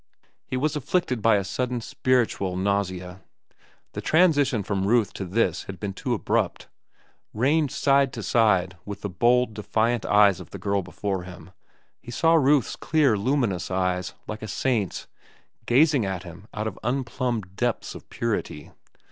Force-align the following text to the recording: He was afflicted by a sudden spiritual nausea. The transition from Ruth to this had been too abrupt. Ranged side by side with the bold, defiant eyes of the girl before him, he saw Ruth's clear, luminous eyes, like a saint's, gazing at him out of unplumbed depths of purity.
He 0.47 0.57
was 0.57 0.75
afflicted 0.75 1.21
by 1.21 1.35
a 1.35 1.43
sudden 1.43 1.79
spiritual 1.79 2.57
nausea. 2.57 3.21
The 3.91 4.01
transition 4.01 4.63
from 4.63 4.87
Ruth 4.87 5.13
to 5.13 5.25
this 5.25 5.65
had 5.65 5.79
been 5.79 5.93
too 5.93 6.15
abrupt. 6.15 6.67
Ranged 7.35 7.75
side 7.75 8.11
by 8.11 8.21
side 8.21 8.77
with 8.83 9.01
the 9.01 9.11
bold, 9.11 9.53
defiant 9.53 10.03
eyes 10.07 10.39
of 10.39 10.49
the 10.49 10.57
girl 10.57 10.81
before 10.81 11.21
him, 11.21 11.51
he 12.01 12.09
saw 12.09 12.33
Ruth's 12.33 12.75
clear, 12.75 13.15
luminous 13.15 13.69
eyes, 13.69 14.15
like 14.25 14.41
a 14.41 14.47
saint's, 14.47 15.05
gazing 15.67 16.03
at 16.03 16.23
him 16.23 16.47
out 16.51 16.65
of 16.65 16.79
unplumbed 16.83 17.55
depths 17.55 17.93
of 17.93 18.09
purity. 18.09 18.71